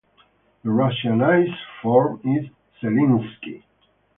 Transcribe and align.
The 0.63 0.69
Russianized 0.71 1.55
form 1.79 2.21
is 2.23 2.49
Zelinsky. 2.81 3.61